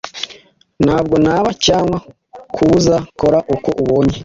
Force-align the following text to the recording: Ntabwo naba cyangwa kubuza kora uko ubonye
Ntabwo 0.85 1.15
naba 1.25 1.49
cyangwa 1.65 1.97
kubuza 2.55 2.95
kora 3.19 3.39
uko 3.55 3.69
ubonye 3.83 4.17